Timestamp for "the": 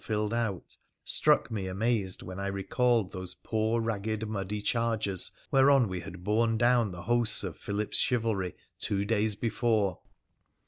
6.89-7.03